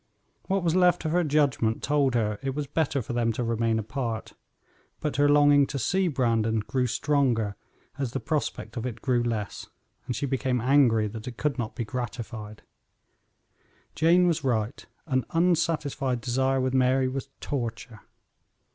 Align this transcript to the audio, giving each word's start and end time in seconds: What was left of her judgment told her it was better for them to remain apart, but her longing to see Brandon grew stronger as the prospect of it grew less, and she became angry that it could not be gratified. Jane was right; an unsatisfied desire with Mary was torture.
What 0.47 0.63
was 0.63 0.75
left 0.75 1.05
of 1.05 1.11
her 1.11 1.23
judgment 1.23 1.83
told 1.83 2.15
her 2.15 2.39
it 2.41 2.55
was 2.55 2.65
better 2.65 3.03
for 3.03 3.13
them 3.13 3.31
to 3.33 3.43
remain 3.43 3.77
apart, 3.77 4.33
but 4.99 5.17
her 5.17 5.29
longing 5.29 5.67
to 5.67 5.77
see 5.77 6.07
Brandon 6.07 6.61
grew 6.61 6.87
stronger 6.87 7.55
as 7.99 8.11
the 8.11 8.19
prospect 8.19 8.75
of 8.77 8.87
it 8.87 9.03
grew 9.03 9.21
less, 9.21 9.67
and 10.07 10.15
she 10.15 10.25
became 10.25 10.59
angry 10.59 11.07
that 11.07 11.27
it 11.27 11.37
could 11.37 11.59
not 11.59 11.75
be 11.75 11.85
gratified. 11.85 12.63
Jane 13.93 14.25
was 14.25 14.43
right; 14.43 14.83
an 15.05 15.23
unsatisfied 15.29 16.19
desire 16.19 16.59
with 16.59 16.73
Mary 16.73 17.07
was 17.07 17.29
torture. 17.39 17.99